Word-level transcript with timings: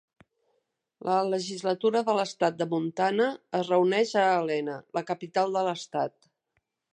La 1.09 1.17
Legislatura 1.33 2.01
de 2.07 2.15
l'estat 2.19 2.57
de 2.61 2.67
Montana 2.71 3.27
es 3.59 3.69
reuneix 3.75 4.15
a 4.23 4.25
Helena, 4.39 4.79
la 5.01 5.05
capital 5.11 5.55
de 5.59 5.65
l'estat. 5.69 6.19